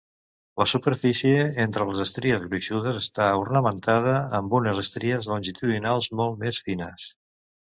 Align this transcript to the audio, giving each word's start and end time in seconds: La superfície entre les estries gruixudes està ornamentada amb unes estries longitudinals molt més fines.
La 0.59 0.65
superfície 0.69 1.43
entre 1.65 1.85
les 1.89 1.99
estries 2.05 2.41
gruixudes 2.47 2.97
està 3.01 3.27
ornamentada 3.43 4.17
amb 4.41 4.57
unes 4.61 4.83
estries 4.87 5.29
longitudinals 5.35 6.09
molt 6.23 6.43
més 6.47 6.65
fines. 6.71 7.07